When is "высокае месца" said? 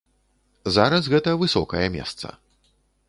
1.43-2.27